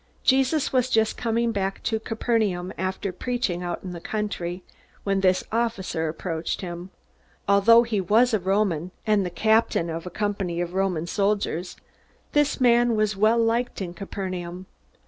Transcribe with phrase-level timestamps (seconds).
[0.23, 4.63] Jesus was just coming back to Capernaum after preaching out in the country,
[5.03, 6.89] when this officer approached him.
[7.47, 11.75] Although he was a Roman, and the captain of a company of Roman soldiers,
[12.31, 14.65] this man was well liked in Capernaum.